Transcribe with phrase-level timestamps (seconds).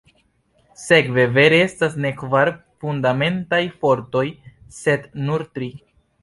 [0.83, 2.51] Sekve, vere estas ne kvar
[2.85, 4.25] fundamentaj fortoj
[4.79, 5.71] sed nur tri.